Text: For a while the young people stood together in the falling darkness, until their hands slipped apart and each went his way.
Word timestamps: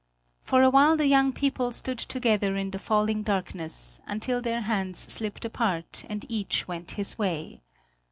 For 0.41 0.63
a 0.63 0.71
while 0.71 0.97
the 0.97 1.05
young 1.05 1.31
people 1.31 1.71
stood 1.71 1.99
together 1.99 2.55
in 2.57 2.71
the 2.71 2.79
falling 2.79 3.21
darkness, 3.21 3.99
until 4.07 4.41
their 4.41 4.61
hands 4.61 4.97
slipped 4.97 5.45
apart 5.45 6.05
and 6.09 6.25
each 6.27 6.67
went 6.67 6.89
his 6.97 7.19
way. 7.19 7.61